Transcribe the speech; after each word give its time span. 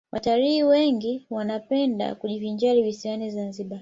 watalii 0.11 0.63
wengi 0.63 1.27
wanapenda 1.29 2.15
kujivinjari 2.15 2.83
visiwani 2.83 3.31
zanzibar 3.31 3.69